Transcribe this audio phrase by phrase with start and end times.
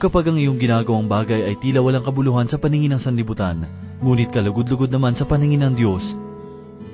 [0.00, 3.68] Kapag ang iyong ginagawang bagay ay tila walang kabuluhan sa paningin ng sanlibutan,
[4.00, 6.16] ngunit kalugod-lugod naman sa paningin ng Diyos,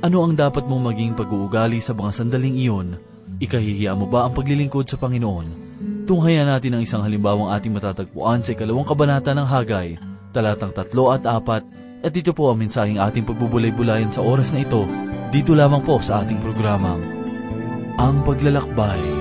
[0.02, 2.98] ano ang dapat mong maging pag-uugali sa mga sandaling iyon?
[3.38, 5.46] Ikahihiya mo ba ang paglilingkod sa Panginoon?
[6.10, 10.02] Tunghayan natin ang isang halimbawang ating matatagpuan sa ikalawang kabanata ng Hagay,
[10.34, 11.62] talatang tatlo at apat,
[12.02, 14.82] at ito po ang mensaheng ating pagbubulay-bulayan sa oras na ito,
[15.30, 16.98] dito lamang po sa ating programa,
[18.02, 19.15] Ang Paglalakbay.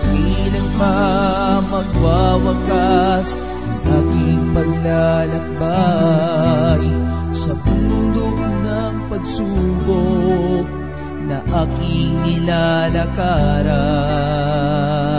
[0.00, 6.88] Kailan pa magwawakas ang aking paglalakbay
[7.30, 10.64] sa bundok ng pagsubok
[11.28, 15.09] na aking nilalakaran.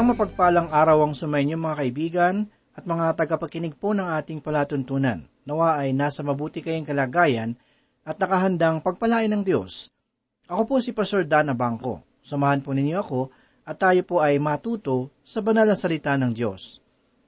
[0.00, 5.28] Isang mapagpalang araw ang sumainyo mga kaibigan at mga tagapakinig po ng ating palatuntunan.
[5.44, 7.52] Nawa ay nasa mabuti kayong kalagayan
[8.08, 9.92] at nakahandang pagpalain ng Diyos.
[10.48, 12.00] Ako po si Pastor Dana Bangko.
[12.24, 13.28] Samahan po ninyo ako
[13.68, 16.80] at tayo po ay matuto sa banal na salita ng Diyos.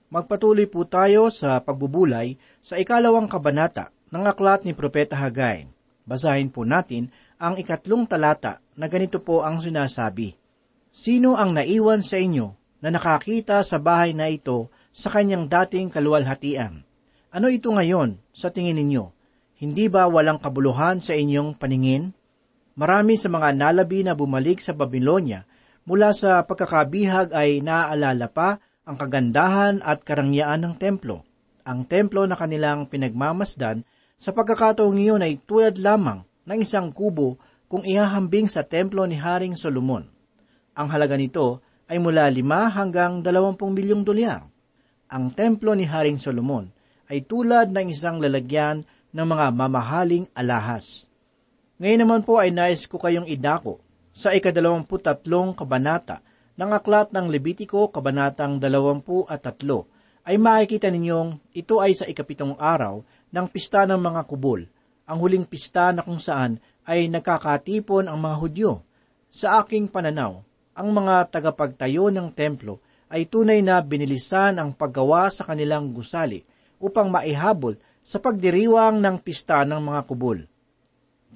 [0.08, 5.68] Magpatuloy po tayo sa pagbubulay sa ikalawang kabanata ng aklat ni Propeta Hagay.
[6.08, 10.32] Basahin po natin ang ikatlong talata na ganito po ang sinasabi.
[10.88, 16.82] Sino ang naiwan sa inyo na nakakita sa bahay na ito sa kanyang dating kaluwalhatian?
[17.32, 19.08] Ano ito ngayon sa tingin ninyo?
[19.62, 22.10] Hindi ba walang kabuluhan sa inyong paningin?
[22.74, 25.46] Marami sa mga nalabi na bumalik sa Babylonia
[25.86, 31.22] mula sa pagkakabihag ay naaalala pa ang kagandahan at karangyaan ng templo.
[31.62, 33.86] Ang templo na kanilang pinagmamasdan
[34.18, 37.38] sa pagkakataong iyon ay tulad lamang ng isang kubo
[37.70, 40.04] kung ihahambing sa templo ni Haring Solomon.
[40.74, 42.42] Ang halaga nito ay mula 5
[42.78, 44.46] hanggang 20 milyong dolyar.
[45.12, 46.70] Ang templo ni Haring Solomon
[47.10, 51.06] ay tulad ng isang lalagyan ng mga mamahaling alahas.
[51.76, 53.82] Ngayon naman po ay nais ko kayong idako
[54.12, 56.24] sa ikadalawamputatlong kabanata
[56.56, 59.88] ng aklat ng Levitiko, kabanatang dalawampu at tatlo,
[60.22, 63.02] ay makikita ninyong ito ay sa ikapitong araw
[63.32, 64.62] ng pista ng mga kubol,
[65.08, 68.72] ang huling pista na kung saan ay nagkakatipon ang mga Hudyo.
[69.32, 72.80] Sa aking pananaw, ang mga tagapagtayo ng templo
[73.12, 76.40] ay tunay na binilisan ang paggawa sa kanilang gusali
[76.80, 80.38] upang maihabol sa pagdiriwang ng pista ng mga kubol.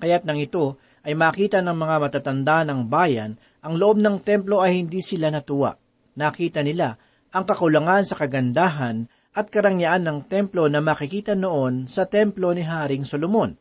[0.00, 4.82] Kaya't nang ito ay makita ng mga matatanda ng bayan, ang loob ng templo ay
[4.82, 5.76] hindi sila natuwa.
[6.16, 6.96] Nakita nila
[7.30, 9.06] ang kakulangan sa kagandahan
[9.36, 13.52] at karangyaan ng templo na makikita noon sa templo ni Haring Solomon.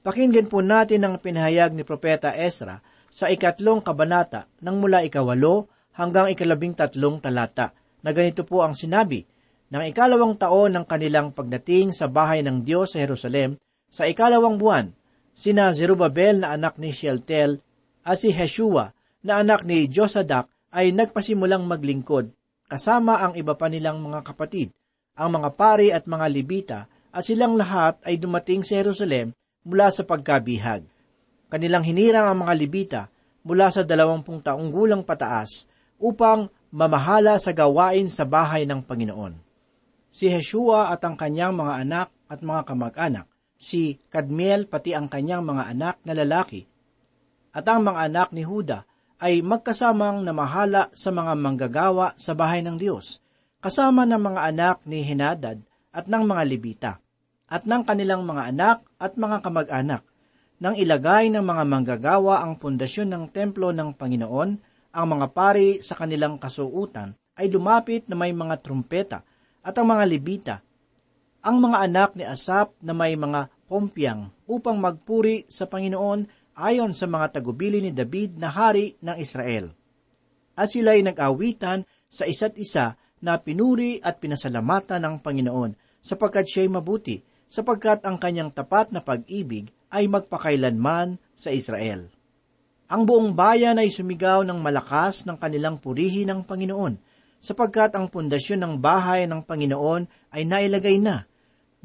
[0.00, 5.66] Pakinggan po natin ang pinahayag ni Propeta Ezra sa ikatlong kabanata ng mula ikawalo
[5.98, 9.26] hanggang ikalabing tatlong talata na ganito po ang sinabi,
[9.70, 13.54] ng ikalawang taon ng kanilang pagdating sa bahay ng Diyos sa Jerusalem,
[13.86, 14.90] sa ikalawang buwan,
[15.34, 17.62] sina Zerubabel na anak ni Shealtel
[18.02, 18.90] at si Heshua
[19.22, 22.34] na anak ni Josadak ay nagpasimulang maglingkod,
[22.66, 24.74] kasama ang iba pa nilang mga kapatid,
[25.14, 26.78] ang mga pari at mga libita,
[27.10, 29.34] at silang lahat ay dumating sa Jerusalem
[29.66, 30.86] mula sa pagkabihag.
[31.50, 33.02] Kanilang hinirang ang mga libita
[33.42, 35.66] mula sa dalawampung taong gulang pataas
[35.98, 39.34] upang mamahala sa gawain sa bahay ng Panginoon.
[40.14, 43.26] Si Heshua at ang kanyang mga anak at mga kamag-anak,
[43.58, 46.62] si Kadmiel pati ang kanyang mga anak na lalaki,
[47.50, 48.86] at ang mga anak ni Huda
[49.20, 53.18] ay magkasamang namahala sa mga manggagawa sa bahay ng Diyos,
[53.58, 55.58] kasama ng mga anak ni Henadad
[55.90, 56.92] at ng mga Libita,
[57.50, 60.02] at ng kanilang mga anak at mga kamag-anak,
[60.60, 64.50] nang ilagay ng mga manggagawa ang pundasyon ng templo ng Panginoon,
[64.92, 69.24] ang mga pari sa kanilang kasuutan ay lumapit na may mga trumpeta
[69.64, 70.56] at ang mga Libita,
[71.40, 76.28] ang mga anak ni Asap na may mga pompyang upang magpuri sa Panginoon
[76.60, 79.72] ayon sa mga tagubili ni David na hari ng Israel.
[80.60, 85.72] At sila ay nag-awitan sa isa't isa na pinuri at pinasalamatan ng Panginoon
[86.04, 92.08] sapagkat siya'y mabuti, sapagkat ang kanyang tapat na pag-ibig ay magpakailanman sa Israel.
[92.90, 96.98] Ang buong bayan ay sumigaw ng malakas ng kanilang purihin ng Panginoon
[97.38, 101.22] sapagkat ang pundasyon ng bahay ng Panginoon ay nailagay na.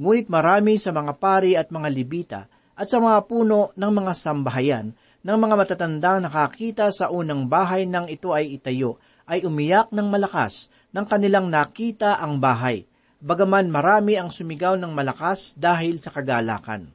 [0.02, 2.42] Ngunit marami sa mga pari at mga libita
[2.74, 8.10] at sa mga puno ng mga sambahayan ng mga matatandang nakakita sa unang bahay nang
[8.10, 12.88] ito ay itayo ay umiyak ng malakas ng kanilang nakita ang bahay,
[13.20, 16.95] bagaman marami ang sumigaw ng malakas dahil sa kagalakan.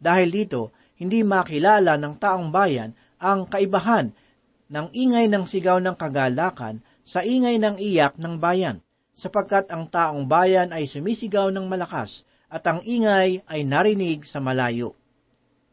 [0.00, 4.16] Dahil dito, hindi makilala ng taong bayan ang kaibahan
[4.72, 8.80] ng ingay ng sigaw ng kagalakan sa ingay ng iyak ng bayan,
[9.12, 14.96] sapagkat ang taong bayan ay sumisigaw ng malakas at ang ingay ay narinig sa malayo.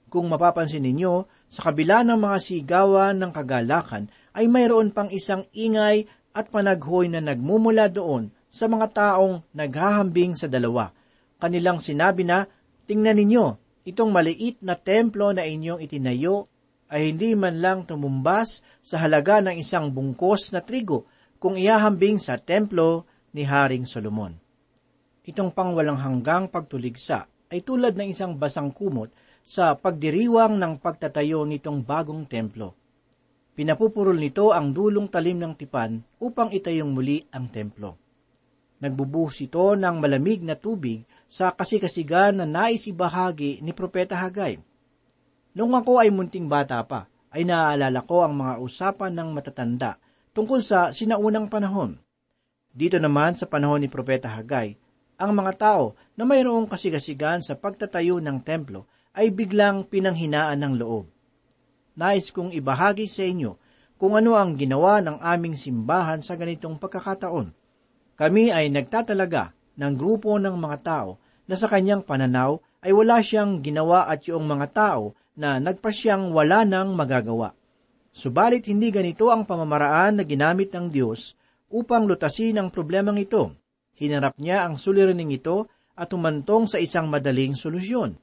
[0.07, 6.07] Kung mapapansin ninyo, sa kabila ng mga sigawan ng kagalakan ay mayroon pang isang ingay
[6.35, 10.91] at panaghoy na nagmumula doon sa mga taong naghahambing sa dalawa.
[11.37, 12.47] Kanilang sinabi na,
[12.87, 13.45] tingnan ninyo,
[13.87, 16.51] itong maliit na templo na inyong itinayo
[16.91, 21.07] ay hindi man lang tumumbas sa halaga ng isang bungkos na trigo
[21.39, 24.35] kung ihahambing sa templo ni Haring Solomon.
[25.23, 29.11] Itong pangwalang hanggang pagtuligsa ay tulad ng isang basang kumot
[29.47, 32.75] sa pagdiriwang ng pagtatayo nitong bagong templo.
[33.55, 37.95] Pinapupurol nito ang dulong talim ng tipan upang itayong muli ang templo.
[38.77, 44.63] Nagbubuhos ito ng malamig na tubig sa kasikasigan na nais ibahagi ni Propeta Hagay.
[45.53, 49.99] Noong ako ay munting bata pa, ay naaalala ko ang mga usapan ng matatanda
[50.31, 51.99] tungkol sa sinaunang panahon.
[52.71, 54.79] Dito naman sa panahon ni Propeta Hagay,
[55.17, 58.85] ang mga tao na mayroong kasigasigan sa pagtatayo ng templo
[59.17, 61.09] ay biglang pinanghinaan ng loob.
[61.97, 63.57] Nais kong ibahagi sa inyo
[63.97, 67.49] kung ano ang ginawa ng aming simbahan sa ganitong pagkakataon.
[68.13, 73.63] Kami ay nagtatalaga ng grupo ng mga tao na sa kanyang pananaw ay wala siyang
[73.63, 77.53] ginawa at yung mga tao na nagpasyang wala nang magagawa.
[78.09, 81.37] Subalit hindi ganito ang pamamaraan na ginamit ng Diyos
[81.69, 83.53] upang lutasin ang problemang ito.
[83.97, 88.17] Hinarap niya ang suliraning ito at umantong sa isang madaling solusyon.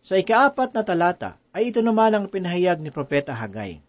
[0.00, 3.84] Sa ikaapat na talata ay ito naman ang pinahayag ni Propeta Hagay.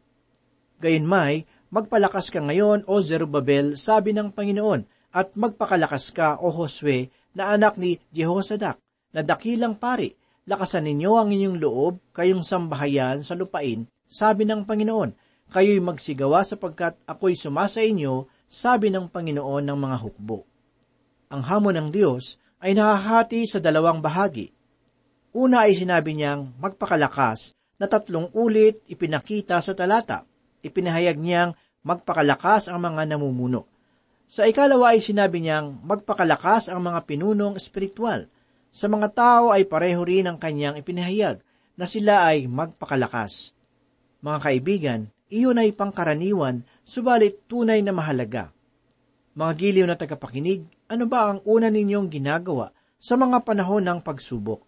[0.84, 7.52] Gayunmay, magpalakas ka ngayon, O Zerubabel, sabi ng Panginoon, at magpakalakas ka, O Josue, na
[7.56, 8.80] anak ni Jehosadak,
[9.12, 10.16] na dakilang pari,
[10.48, 15.12] lakasan ninyo ang inyong loob, kayong sambahayan sa lupain, sabi ng Panginoon,
[15.52, 20.44] kayo'y magsigawa sapagkat ako'y sumasa inyo, sabi ng Panginoon ng mga hukbo.
[21.32, 24.52] Ang hamon ng Diyos ay nahahati sa dalawang bahagi.
[25.32, 30.28] Una ay sinabi niyang magpakalakas na tatlong ulit ipinakita sa talata.
[30.60, 31.56] Ipinahayag niyang
[31.88, 33.71] magpakalakas ang mga namumuno.
[34.32, 38.32] Sa ikalawa ay sinabi niyang magpakalakas ang mga pinunong espiritual.
[38.72, 41.44] Sa mga tao ay pareho rin ang kanyang ipinahayag
[41.76, 43.52] na sila ay magpakalakas.
[44.24, 48.56] Mga kaibigan, iyon ay pangkaraniwan, subalit tunay na mahalaga.
[49.36, 52.72] Mga giliw na tagapakinig, ano ba ang una ninyong ginagawa
[53.04, 54.64] sa mga panahon ng pagsubok?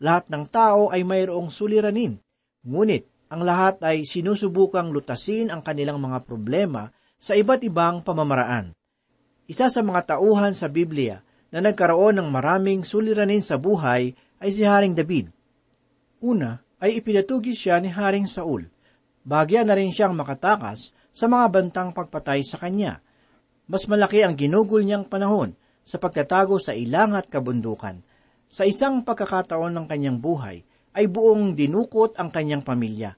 [0.00, 2.16] Lahat ng tao ay mayroong suliranin,
[2.64, 6.88] ngunit ang lahat ay sinusubukang lutasin ang kanilang mga problema
[7.20, 8.72] sa iba't ibang pamamaraan.
[9.50, 11.20] Isa sa mga tauhan sa Biblia
[11.52, 15.28] na nagkaroon ng maraming suliranin sa buhay ay si Haring David.
[16.22, 18.70] Una ay ipinatugis siya ni Haring Saul.
[19.22, 22.98] Bagya na rin siyang makatakas sa mga bantang pagpatay sa kanya.
[23.70, 28.02] Mas malaki ang ginugol niyang panahon sa pagtatago sa ilang at kabundukan.
[28.50, 33.16] Sa isang pagkakataon ng kanyang buhay, ay buong dinukot ang kanyang pamilya.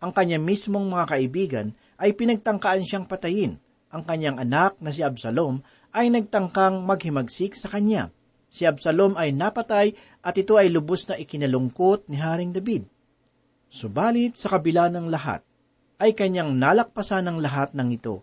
[0.00, 1.66] Ang kanyang mismong mga kaibigan
[2.00, 3.60] ay pinagtangkaan siyang patayin.
[3.96, 5.64] Ang kanyang anak na si Absalom
[5.96, 8.12] ay nagtangkang maghimagsik sa kanya.
[8.52, 12.84] Si Absalom ay napatay at ito ay lubos na ikinalungkot ni Haring David.
[13.72, 15.40] Subalit sa kabila ng lahat,
[15.96, 18.20] ay kanyang nalakpasan ng lahat ng ito.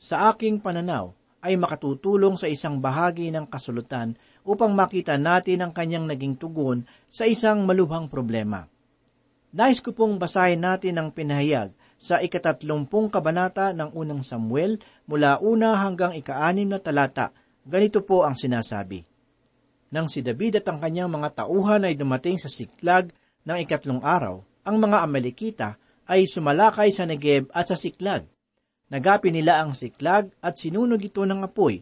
[0.00, 1.12] Sa aking pananaw,
[1.44, 4.16] ay makatutulong sa isang bahagi ng kasulutan
[4.48, 8.64] upang makita natin ang kanyang naging tugon sa isang malubhang problema.
[9.52, 15.78] Nais ko pong basahin natin ang pinahayag sa ikatatlumpung kabanata ng unang Samuel mula una
[15.86, 17.30] hanggang ikaanim na talata.
[17.62, 19.06] Ganito po ang sinasabi.
[19.94, 23.14] Nang si David at ang kanyang mga tauhan ay dumating sa Siklag
[23.46, 25.78] ng ikatlong araw, ang mga Amalekita
[26.10, 28.26] ay sumalakay sa Negeb at sa Siklag
[28.92, 31.80] Nagapi nila ang siklag at sinunog ito ng apoy.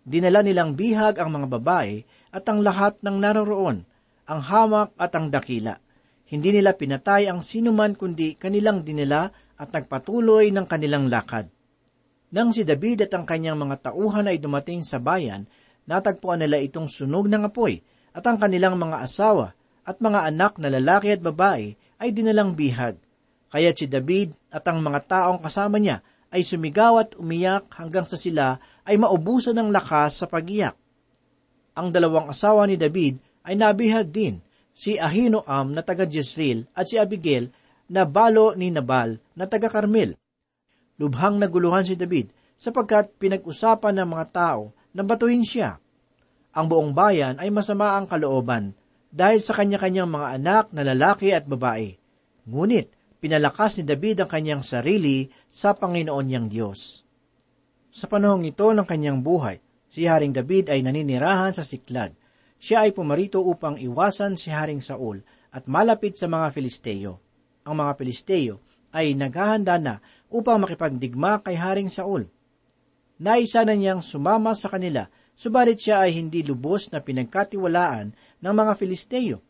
[0.00, 3.84] Dinala nilang bihag ang mga babae at ang lahat ng naroroon,
[4.24, 5.76] ang hamak at ang dakila.
[6.32, 9.28] Hindi nila pinatay ang sinuman kundi kanilang dinala
[9.60, 11.52] at nagpatuloy ng kanilang lakad.
[12.32, 15.44] Nang si David at ang kanyang mga tauhan ay dumating sa bayan,
[15.84, 17.84] natagpuan nila itong sunog ng apoy
[18.16, 19.52] at ang kanilang mga asawa
[19.84, 22.96] at mga anak na lalaki at babae ay dinalang bihag.
[23.52, 26.00] Kaya si David at ang mga taong kasama niya
[26.32, 28.56] ay sumigaw at umiyak hanggang sa sila
[28.88, 30.72] ay maubusan ng lakas sa pagiyak.
[31.76, 34.40] Ang dalawang asawa ni David ay nabihag din,
[34.72, 37.52] si Ahinoam na taga Jezreel at si Abigail
[37.92, 40.16] na balo ni Nabal na taga Carmel.
[40.96, 45.80] Lubhang naguluhan si David sapagkat pinag-usapan ng mga tao na batuhin siya.
[46.52, 48.76] Ang buong bayan ay masama ang kalooban
[49.12, 51.96] dahil sa kanya-kanyang mga anak na lalaki at babae.
[52.48, 57.04] Ngunit pinalakas ni David ang kanyang sarili sa Panginoon niyang Diyos.
[57.92, 59.60] Sa panahong ito ng kanyang buhay,
[59.92, 62.16] si Haring David ay naninirahan sa Siklag.
[62.62, 65.18] Siya ay pumarito upang iwasan si Haring Saul
[65.50, 67.18] at malapit sa mga Filisteo.
[67.66, 68.62] Ang mga Filisteo
[68.94, 69.98] ay naghahanda na
[70.30, 72.30] upang makipagdigma kay Haring Saul.
[73.18, 78.72] Naisa na niyang sumama sa kanila, subalit siya ay hindi lubos na pinagkatiwalaan ng mga
[78.78, 79.42] Filisteo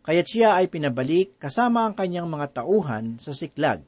[0.00, 3.84] kaya't siya ay pinabalik kasama ang kanyang mga tauhan sa siklag.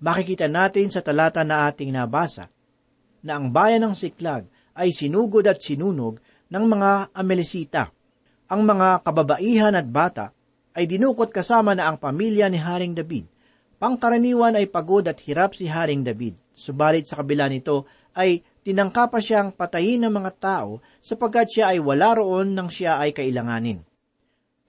[0.00, 2.48] Makikita natin sa talata na ating nabasa
[3.20, 7.94] na ang bayan ng siklag ay sinugod at sinunog ng mga Amelisita.
[8.50, 10.34] Ang mga kababaihan at bata
[10.74, 13.30] ay dinukot kasama na ang pamilya ni Haring David.
[13.78, 16.36] Pangkaraniwan ay pagod at hirap si Haring David.
[16.50, 21.78] Subalit sa kabila nito ay tinangka pa siyang patayin ng mga tao sapagkat siya ay
[21.78, 23.80] wala roon nang siya ay kailanganin.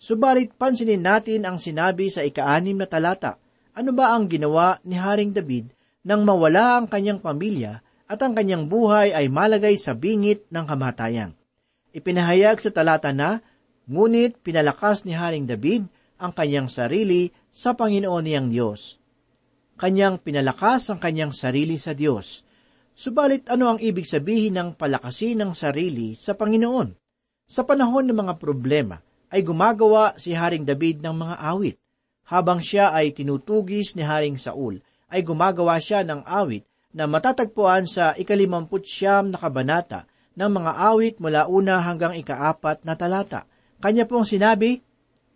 [0.01, 3.37] Subalit pansinin natin ang sinabi sa ikaanim na talata.
[3.73, 5.73] Ano ba ang ginawa ni Haring David
[6.05, 11.40] nang mawala ang kanyang pamilya at ang kanyang buhay ay malagay sa bingit ng kamatayan?
[11.91, 13.43] Ipinahayag sa talata na,
[13.83, 18.95] ngunit pinalakas ni Haring David ang kanyang sarili sa Panginoon niyang Diyos.
[19.75, 22.47] Kanyang pinalakas ang kanyang sarili sa Diyos.
[22.95, 26.95] Subalit ano ang ibig sabihin ng palakasin ng sarili sa Panginoon?
[27.51, 31.75] Sa panahon ng mga problema, ay gumagawa si Haring David ng mga awit.
[32.31, 34.79] Habang siya ay tinutugis ni Haring Saul,
[35.11, 36.63] ay gumagawa siya ng awit
[36.95, 42.95] na matatagpuan sa ikalimamput siyam na kabanata ng mga awit mula una hanggang ikaapat na
[42.95, 43.47] talata.
[43.81, 44.79] Kanya pong sinabi,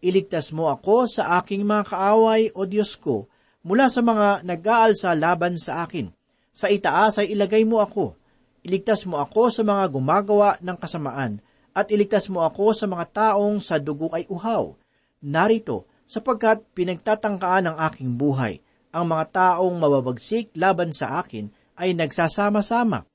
[0.06, 3.26] Iligtas mo ako sa aking mga kaaway o Diyos ko
[3.66, 6.14] mula sa mga nag-aalsa laban sa akin.
[6.54, 8.14] Sa itaas ay ilagay mo ako.
[8.62, 11.42] Iligtas mo ako sa mga gumagawa ng kasamaan
[11.74, 14.78] at iligtas mo ako sa mga taong sa dugo ay uhaw.
[15.26, 18.62] Narito, sapagkat pinagtatangkaan ng aking buhay,
[18.94, 23.10] ang mga taong mababagsik laban sa akin ay nagsasama-sama.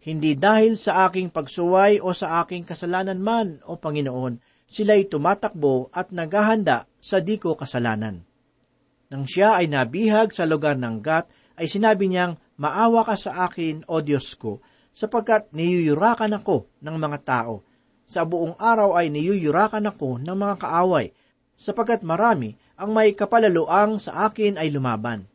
[0.00, 6.08] Hindi dahil sa aking pagsuway o sa aking kasalanan man, o Panginoon, sila'y tumatakbo at
[6.08, 8.24] naghahanda sa di ko kasalanan.
[9.12, 11.28] Nang siya ay nabihag sa lugar ng Gat,
[11.60, 14.64] ay sinabi niyang, Maawa ka sa akin, O Diyos ko,
[14.94, 17.64] sapagkat niyuyurakan ako ng mga tao.
[18.10, 21.14] sa buong araw ay niyuyurakan ako ng mga kaaway,
[21.54, 25.30] sapagkat marami ang may kapalaluang sa akin ay lumaban.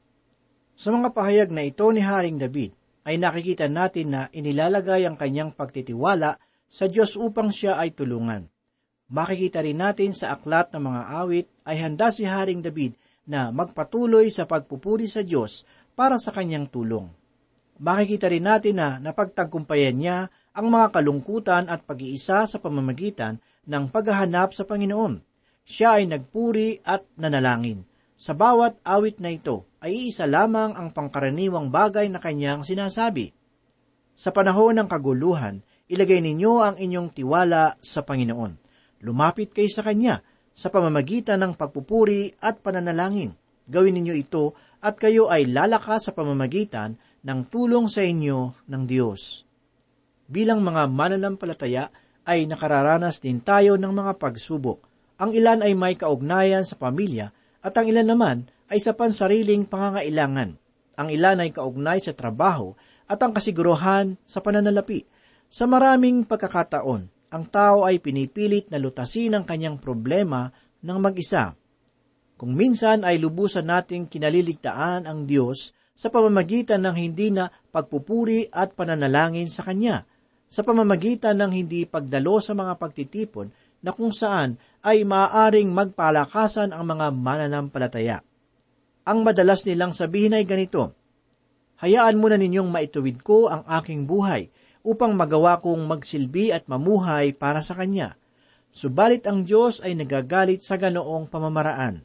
[0.75, 5.53] Sa mga pahayag na ito ni Haring David, ay nakikita natin na inilalagay ang kanyang
[5.53, 8.50] pagtitiwala sa Diyos upang siya ay tulungan.
[9.05, 12.97] Makikita rin natin sa aklat ng mga awit ay handa si Haring David
[13.29, 15.62] na magpatuloy sa pagpupuri sa Diyos
[15.93, 17.05] para sa kanyang tulong.
[17.77, 20.17] Makikita rin natin na napagtagkumpayan niya
[20.55, 23.38] ang mga kalungkutan at pag-iisa sa pamamagitan
[23.69, 25.21] ng paghahanap sa Panginoon.
[25.65, 27.85] Siya ay nagpuri at nanalangin.
[28.15, 33.29] Sa bawat awit na ito ay isa lamang ang pangkaraniwang bagay na kanyang sinasabi.
[34.17, 38.57] Sa panahon ng kaguluhan, ilagay ninyo ang inyong tiwala sa Panginoon.
[39.05, 40.25] Lumapit kayo sa Kanya
[40.57, 43.37] sa pamamagitan ng pagpupuri at pananalangin.
[43.69, 49.45] Gawin ninyo ito at kayo ay lalakas sa pamamagitan ng tulong sa inyo ng Diyos.
[50.25, 51.93] Bilang mga mananampalataya
[52.25, 54.81] ay nakararanas din tayo ng mga pagsubok.
[55.21, 57.29] Ang ilan ay may kaugnayan sa pamilya
[57.61, 58.37] at ang ilan naman
[58.69, 60.57] ay sa pansariling pangangailangan.
[60.95, 62.74] Ang ilan ay kaugnay sa trabaho
[63.05, 65.05] at ang kasiguruhan sa pananalapi.
[65.51, 67.01] Sa maraming pagkakataon,
[67.36, 70.50] ang tao ay pinipilit na lutasin ang kanyang problema
[70.81, 71.53] ng mag-isa.
[72.36, 78.75] Kung minsan ay lubusan nating kinaliligtaan ang Diyos sa pamamagitan ng hindi na pagpupuri at
[78.75, 80.03] pananalangin sa Kanya,
[80.51, 83.48] sa pamamagitan ng hindi pagdalo sa mga pagtitipon
[83.79, 88.19] na kung saan ay maaaring magpalakasan ang mga mananampalataya.
[89.05, 90.97] Ang madalas nilang sabihin ay ganito,
[91.77, 94.50] Hayaan mo na ninyong maituwid ko ang aking buhay
[94.81, 98.17] upang magawa kong magsilbi at mamuhay para sa Kanya.
[98.74, 102.01] Subalit ang Diyos ay nagagalit sa ganoong pamamaraan.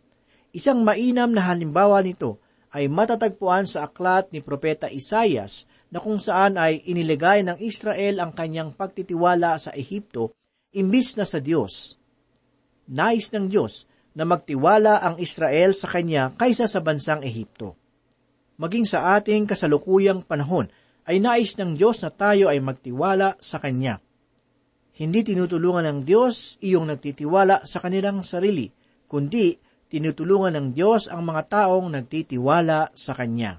[0.51, 6.55] Isang mainam na halimbawa nito ay matatagpuan sa aklat ni Propeta Isayas na kung saan
[6.55, 10.35] ay iniligay ng Israel ang kanyang pagtitiwala sa Ehipto
[10.71, 11.99] imbis na sa Diyos.
[12.87, 17.79] Nais ng Diyos na magtiwala ang Israel sa Kanya kaysa sa bansang Ehipto.
[18.61, 20.69] Maging sa ating kasalukuyang panahon
[21.09, 23.99] ay nais ng Diyos na tayo ay magtiwala sa Kanya.
[25.01, 28.69] Hindi tinutulungan ng Diyos iyong nagtitiwala sa kanilang sarili,
[29.09, 29.57] kundi
[29.89, 33.59] tinutulungan ng Diyos ang mga taong nagtitiwala sa Kanya.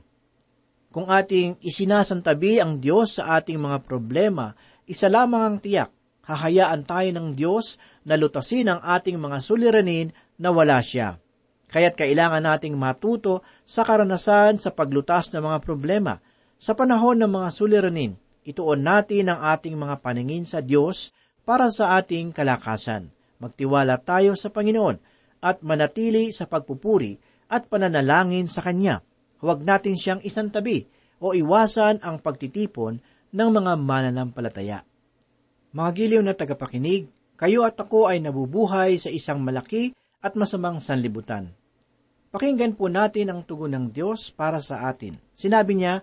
[0.92, 4.54] Kung ating isinasantabi ang Diyos sa ating mga problema,
[4.86, 5.90] isa lamang ang tiyak,
[6.28, 10.12] hahayaan tayo ng Diyos na lutasin ang ating mga suliranin
[10.42, 11.22] na wala siya.
[11.70, 16.18] Kaya't kailangan nating matuto sa karanasan sa paglutas ng mga problema–
[16.62, 18.14] sa panahon ng mga suliranin,
[18.46, 21.10] ituon natin ang ating mga paningin sa Diyos
[21.42, 23.10] para sa ating kalakasan.
[23.42, 25.02] Magtiwala tayo sa Panginoon
[25.42, 27.18] at manatili sa pagpupuri
[27.50, 29.02] at pananalangin sa Kanya.
[29.42, 30.86] Huwag natin siyang isantabi
[31.18, 33.02] o iwasan ang pagtitipon
[33.34, 34.86] ng mga mananampalataya.
[35.74, 37.10] Mga giliw na tagapakinig,
[37.42, 41.50] kayo at ako ay nabubuhay sa isang malaki at masamang sanlibutan.
[42.32, 45.20] Pakinggan po natin ang tugon ng Diyos para sa atin.
[45.36, 46.00] Sinabi niya,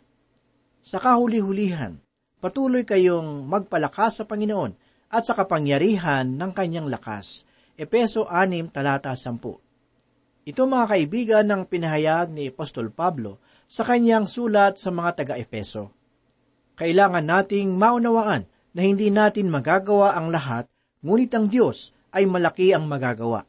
[0.84, 1.96] sa kahuli-hulihan,
[2.42, 4.76] patuloy kayong magpalakas sa Panginoon
[5.08, 7.48] at sa kapangyarihan ng kanyang lakas.
[7.78, 10.48] Epeso 6, talata 10.
[10.48, 15.92] Ito mga kaibigan ng pinahayag ni Apostol Pablo sa kanyang sulat sa mga taga-Epeso.
[16.76, 20.64] Kailangan nating maunawaan na hindi natin magagawa ang lahat,
[21.04, 23.44] ngunit ang Diyos ay malaki ang magagawa.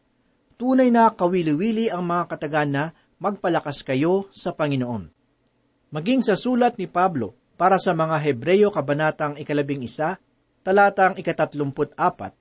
[0.60, 2.84] Tunay na kawili-wili ang mga katagan na
[3.15, 5.19] magpalakas kayo sa Panginoon
[5.89, 10.22] maging sa sulat ni Pablo para sa mga Hebreyo kabanatang ikalabing isa,
[10.62, 12.32] talatang ikatatlumput apat,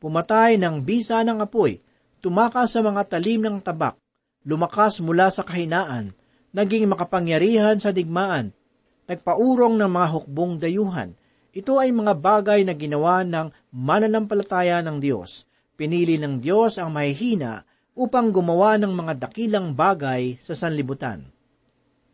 [0.00, 1.78] pumatay ng bisa ng apoy,
[2.24, 4.00] tumakas sa mga talim ng tabak,
[4.42, 6.16] lumakas mula sa kahinaan,
[6.50, 8.50] naging makapangyarihan sa digmaan,
[9.06, 11.14] nagpaurong ng mga hukbong dayuhan.
[11.56, 15.48] Ito ay mga bagay na ginawa ng mananampalataya ng Diyos.
[15.76, 17.60] Pinili ng Diyos ang mahihina
[17.92, 21.28] upang gumawa ng mga dakilang bagay sa sanlibutan.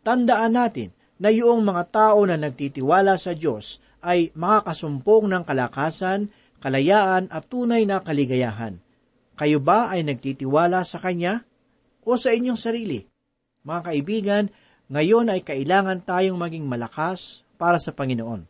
[0.03, 0.90] Tandaan natin
[1.22, 6.27] na yung mga tao na nagtitiwala sa Diyos ay makakasumpong ng kalakasan,
[6.59, 8.83] kalayaan at tunay na kaligayahan.
[9.38, 11.46] Kayo ba ay nagtitiwala sa Kanya
[12.03, 13.07] o sa inyong sarili?
[13.62, 14.44] Mga kaibigan,
[14.90, 18.42] ngayon ay kailangan tayong maging malakas para sa Panginoon.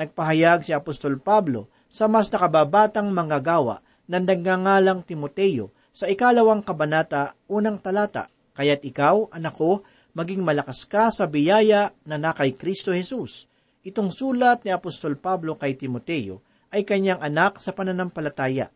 [0.00, 7.78] Nagpahayag si Apostol Pablo sa mas nakababatang manggagawa ng nagngangalang Timoteo sa ikalawang kabanata, unang
[7.78, 9.82] talata, Kaya't ikaw, anak ko,
[10.14, 13.50] maging malakas ka sa biyaya na na kay Kristo Jesus.
[13.82, 16.40] Itong sulat ni Apostol Pablo kay Timoteo
[16.70, 18.70] ay kanyang anak sa pananampalataya.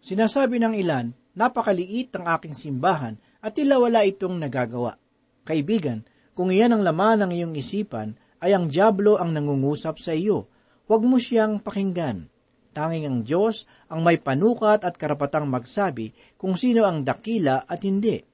[0.00, 4.96] Sinasabi ng ilan, napakaliit ang aking simbahan at tila wala itong nagagawa.
[5.44, 10.48] Kaibigan, kung iyan ang laman ng iyong isipan, ay ang Diablo ang nangungusap sa iyo.
[10.88, 12.31] Huwag mo siyang pakinggan.
[12.72, 18.24] Tanging ang Diyos ang may panukat at karapatang magsabi kung sino ang dakila at hindi.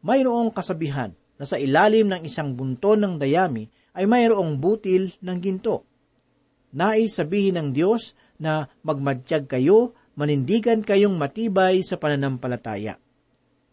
[0.00, 5.84] Mayroong kasabihan na sa ilalim ng isang bunton ng dayami ay mayroong butil ng ginto.
[6.72, 12.96] Nais sabihin ng Diyos na magmadtiyag kayo, manindigan kayong matibay sa pananampalataya.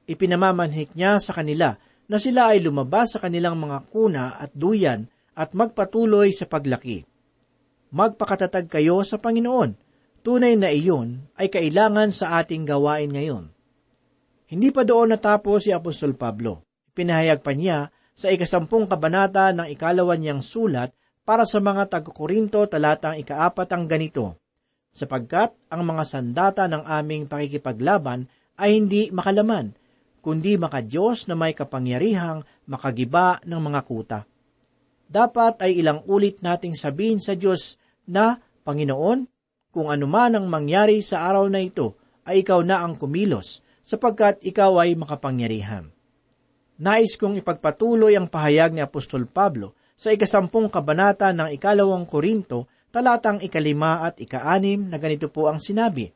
[0.03, 1.79] Ipinamamanhik niya sa kanila
[2.11, 7.07] na sila ay lumabas sa kanilang mga kuna at duyan at magpatuloy sa paglaki.
[7.95, 9.88] Magpakatatag kayo sa Panginoon
[10.19, 13.47] Tunay na iyon ay kailangan sa ating gawain ngayon.
[14.49, 16.65] Hindi pa doon natapos si Apostol Pablo.
[16.91, 20.91] Pinahayag pa niya sa ikasampung kabanata ng ikalawan niyang sulat
[21.23, 24.35] para sa mga taga-Korinto talatang ikaapat ang ganito,
[24.89, 28.25] sapagkat ang mga sandata ng aming pakikipaglaban
[28.59, 29.71] ay hindi makalaman,
[30.19, 34.19] kundi makadiyos na may kapangyarihang makagiba ng mga kuta.
[35.07, 37.79] Dapat ay ilang ulit nating sabihin sa Diyos
[38.09, 39.38] na, Panginoon,
[39.69, 41.93] kung anuman ang mangyari sa araw na ito,
[42.25, 45.89] ay ikaw na ang kumilos, sapagkat ikaw ay makapangyarihan.
[46.79, 53.43] Nais kong ipagpatuloy ang pahayag ni Apostol Pablo sa ikasampung kabanata ng ikalawang Korinto, talatang
[53.43, 56.07] ikalima at ikaanim na ganito po ang sinabi.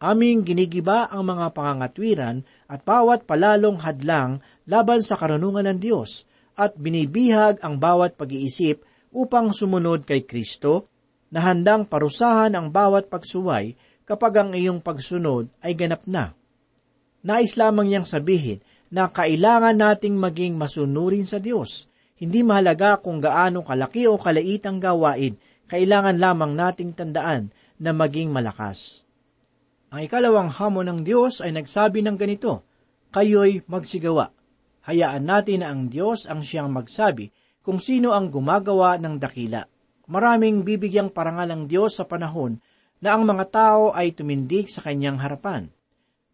[0.00, 6.74] Aming ginigiba ang mga pangangatwiran at bawat palalong hadlang laban sa karunungan ng Diyos at
[6.80, 8.82] binibihag ang bawat pag-iisip
[9.14, 10.93] upang sumunod kay Kristo
[11.34, 13.74] na handang parusahan ang bawat pagsuway
[14.06, 16.30] kapag ang iyong pagsunod ay ganap na.
[17.26, 18.62] Nais lamang niyang sabihin
[18.94, 21.90] na kailangan nating maging masunurin sa Diyos.
[22.14, 25.34] Hindi mahalaga kung gaano kalaki o kalait ang gawain,
[25.66, 27.50] kailangan lamang nating tandaan
[27.82, 29.02] na maging malakas.
[29.90, 32.62] Ang ikalawang hamon ng Diyos ay nagsabi ng ganito,
[33.10, 34.30] Kayo'y magsigawa.
[34.86, 37.34] Hayaan natin na ang Diyos ang siyang magsabi
[37.66, 39.73] kung sino ang gumagawa ng dakila.
[40.04, 42.60] Maraming bibigyang parangal ang Diyos sa panahon
[43.00, 45.72] na ang mga tao ay tumindig sa kanyang harapan.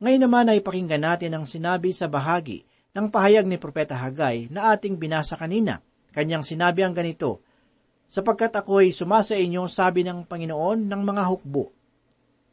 [0.03, 4.75] Ngayon naman ay pakinggan natin ang sinabi sa bahagi ng pahayag ni Propeta Hagay na
[4.75, 5.79] ating binasa kanina.
[6.11, 7.45] Kanyang sinabi ang ganito,
[8.11, 11.71] Sapagkat ako'y sumasa inyo, sabi ng Panginoon ng mga hukbo.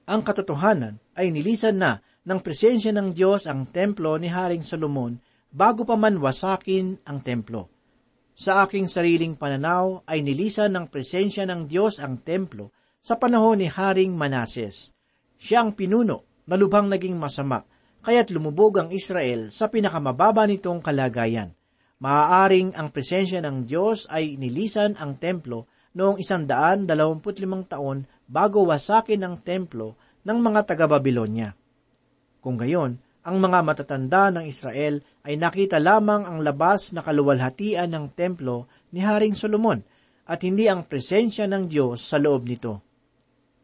[0.06, 1.97] Ang katotohanan ay nilisan na
[2.30, 5.17] ng presensya ng Diyos ang templo ni Haring Solomon
[5.49, 7.76] bago pa man wasakin ang templo.
[8.38, 12.69] Sa aking sariling pananaw ay nilisan ng presensya ng Diyos ang templo
[13.02, 14.93] sa panahon ni Haring Manases.
[15.41, 17.65] Siya ang pinuno na lubhang naging masama,
[18.06, 21.50] kaya't lumubog ang Israel sa pinakamababa nitong kalagayan.
[21.97, 25.65] Maaaring ang presensya ng Diyos ay nilisan ang templo
[25.97, 31.58] noong isandaan dalawamput limang taon bago wasakin ang templo ng mga taga-Babilonya.
[32.38, 38.15] Kung gayon, ang mga matatanda ng Israel ay nakita lamang ang labas na kaluwalhatian ng
[38.15, 39.83] templo ni Haring Solomon
[40.23, 42.79] at hindi ang presensya ng Diyos sa loob nito.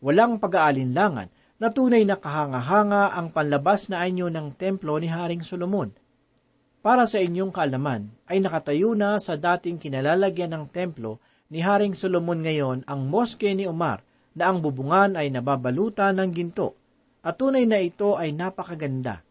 [0.03, 1.31] Walang pag-aalinlangan
[1.63, 5.87] na tunay na kahanga-hanga ang panlabas na anyo ng templo ni Haring Solomon.
[6.83, 12.43] Para sa inyong kaalaman, ay nakatayo na sa dating kinalalagyan ng templo ni Haring Solomon
[12.43, 14.03] ngayon ang moske ni Omar
[14.35, 16.75] na ang bubungan ay nababalutan ng ginto
[17.23, 19.23] at tunay na ito ay napakaganda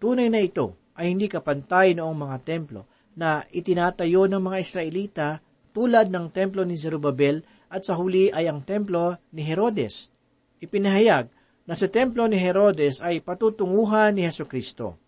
[0.00, 2.84] Tunay na ito ay hindi kapantay noong mga templo
[3.16, 5.28] na itinatayo ng mga Israelita
[5.72, 7.40] tulad ng templo ni Zerubabel
[7.72, 10.12] at sa huli ay ang templo ni Herodes.
[10.60, 11.32] Ipinahayag
[11.64, 15.00] na sa templo ni Herodes ay patutunguhan ni Heso Kristo.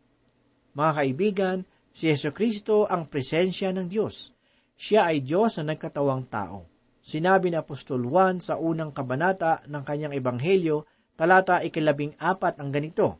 [0.72, 1.58] Mga kaibigan,
[1.92, 4.32] si Heso Kristo ang presensya ng Diyos.
[4.72, 6.64] Siya ay Diyos na nagkatawang tao.
[7.04, 13.18] Sinabi ni Apostol Juan sa unang kabanata ng kanyang ebanghelyo, talata ikalabing apat ang ganito,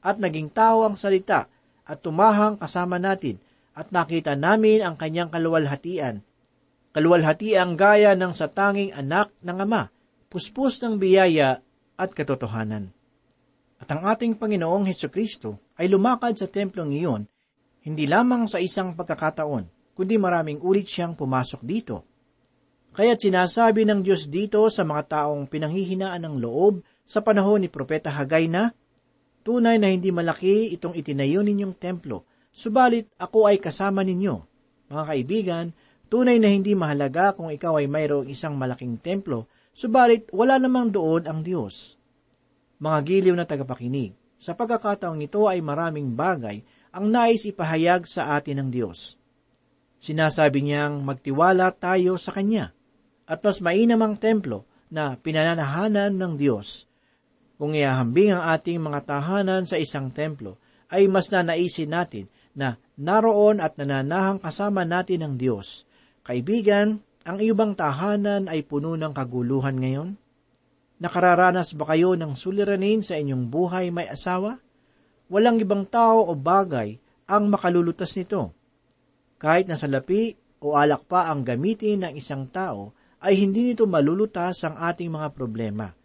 [0.00, 1.50] at naging tao ang salita
[1.90, 3.42] at tumahang kasama natin
[3.74, 6.22] at nakita namin ang kanyang kaluwalhatian.
[6.94, 9.90] Kaluwalhatian gaya ng satanging anak ng ama,
[10.30, 11.58] puspos ng biyaya
[11.98, 12.94] at katotohanan.
[13.82, 17.26] At ang ating Panginoong Heso Kristo ay lumakad sa templong iyon,
[17.82, 21.96] hindi lamang sa isang pagkakataon, kundi maraming ulit siyang pumasok dito.
[22.90, 28.10] Kaya't sinasabi ng Diyos dito sa mga taong pinanghihinaan ng loob sa panahon ni Propeta
[28.10, 28.74] Hagay na,
[29.50, 32.22] Tunay na hindi malaki itong itinayo ninyong templo,
[32.54, 34.38] subalit ako ay kasama ninyo.
[34.86, 35.66] Mga kaibigan,
[36.06, 41.26] tunay na hindi mahalaga kung ikaw ay mayroong isang malaking templo, subalit wala namang doon
[41.26, 41.98] ang Diyos.
[42.78, 46.62] Mga giliw na tagapakinig, sa pagkakataong ito ay maraming bagay
[46.94, 49.18] ang nais ipahayag sa atin ng Diyos.
[49.98, 52.70] Sinasabi niyang magtiwala tayo sa Kanya,
[53.26, 54.62] at mas mainam ang templo
[54.94, 56.86] na pinananahanan ng Diyos
[57.60, 60.56] kung iahambing ang ating mga tahanan sa isang templo,
[60.88, 62.24] ay mas nanaisin natin
[62.56, 65.84] na naroon at nananahang kasama natin ang Diyos.
[66.24, 70.16] Kaibigan, ang iyong tahanan ay puno ng kaguluhan ngayon?
[71.04, 74.56] Nakararanas ba kayo ng suliranin sa inyong buhay may asawa?
[75.28, 76.96] Walang ibang tao o bagay
[77.28, 78.56] ang makalulutas nito.
[79.36, 80.32] Kahit na salapi
[80.64, 85.28] o alak pa ang gamitin ng isang tao, ay hindi nito malulutas ang ating mga
[85.36, 85.99] problema.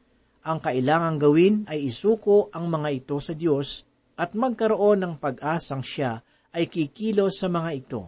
[0.46, 3.82] Ang kailangang gawin ay isuko ang mga ito sa Diyos
[4.14, 6.22] at magkaroon ng pag-asang siya
[6.54, 8.02] ay kikilos sa mga ito.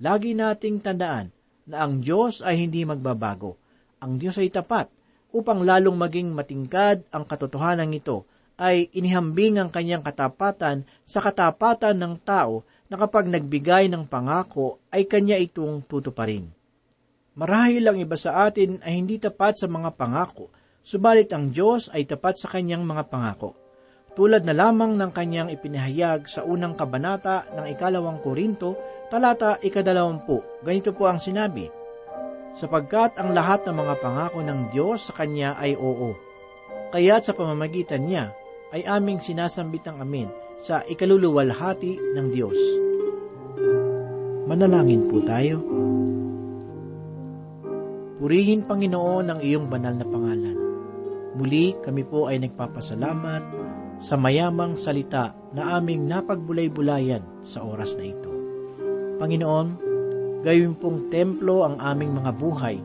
[0.00, 1.28] Lagi nating tandaan
[1.68, 3.60] na ang Diyos ay hindi magbabago.
[4.00, 4.88] Ang Diyos ay tapat
[5.36, 8.24] upang lalong maging matingkad ang katotohanan ito
[8.56, 15.04] ay inihambing ang kanyang katapatan sa katapatan ng tao na kapag nagbigay ng pangako ay
[15.04, 16.48] kanya itong tutuparin.
[17.36, 20.48] Marahil ang iba sa atin ay hindi tapat sa mga pangako,
[20.90, 23.54] subalit ang Diyos ay tapat sa kanyang mga pangako.
[24.18, 28.74] Tulad na lamang ng kanyang ipinahayag sa unang kabanata ng ikalawang Korinto,
[29.06, 31.70] talata ikadalawampu, ganito po ang sinabi,
[32.58, 36.10] sapagkat ang lahat ng mga pangako ng Diyos sa Kanya ay oo.
[36.90, 38.34] Kaya't sa pamamagitan niya
[38.74, 40.26] ay aming sinasambit ng amin
[40.58, 42.58] sa ikaluluwalhati ng Diyos.
[44.50, 45.62] Manalangin po tayo.
[48.20, 50.19] Purihin Panginoon ang iyong banal na pangalan.
[51.40, 53.42] Muli kami po ay nagpapasalamat
[53.96, 58.30] sa mayamang salita na aming napagbulay-bulayan sa oras na ito.
[59.16, 59.90] Panginoon,
[60.40, 62.80] Gayun pong templo ang aming mga buhay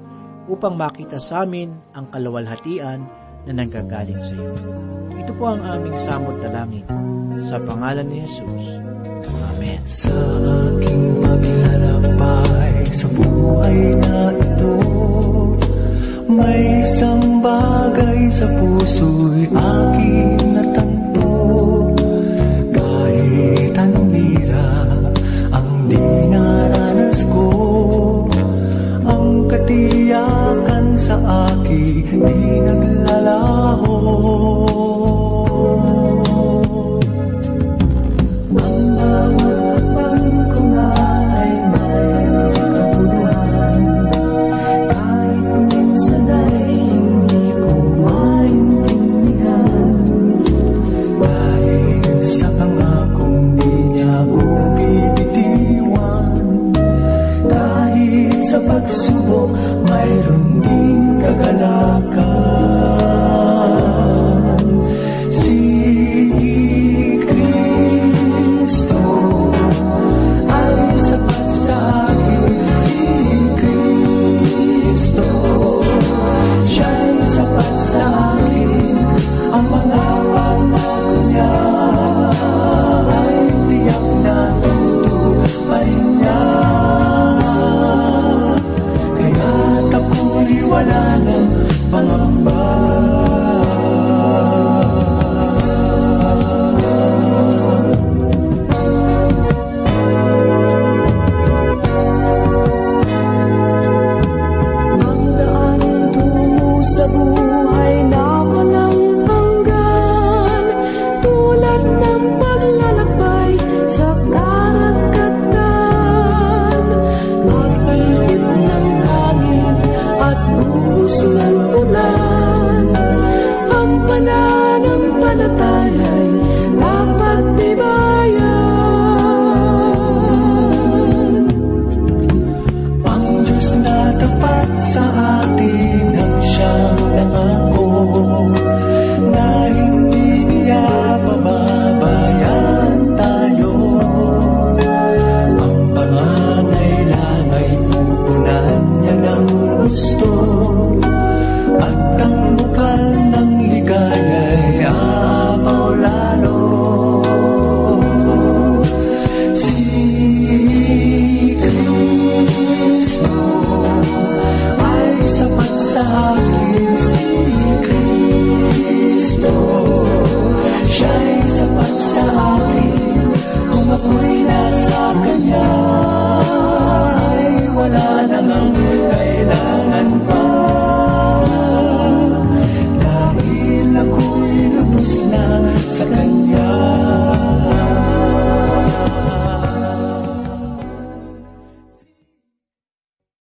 [0.51, 2.99] upang makita sa amin ang kalawalhatian
[3.47, 4.51] na nanggagaling sa iyo.
[5.15, 6.83] Ito po ang aming samot dalangin
[7.39, 8.83] sa pangalan ni Jesus.
[9.39, 9.79] Amen.
[9.87, 10.11] Sa
[10.67, 14.71] aking paglalakbay sa buhay na ito,
[16.25, 21.33] may isang bagay sa puso'y aking natanto.
[22.73, 24.84] Kahit anong hirap